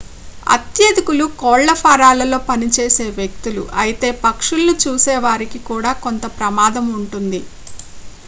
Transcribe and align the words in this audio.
అత్యధికులు 0.47 1.25
కోళ్ల 1.41 1.73
ఫారాలలో 1.81 2.37
పనిచేసే 2.47 3.05
వ్యక్తులు 3.17 3.63
అయితే 3.81 4.09
పక్షులను 4.23 4.75
చూసేవారికి 4.83 5.61
కూడా 5.69 5.91
కొంత 6.05 6.25
ప్రమాదం 6.39 6.87
ఉంటుంది 6.99 7.41